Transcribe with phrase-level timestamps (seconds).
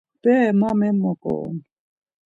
[0.21, 1.57] Bere ma memoǩorun.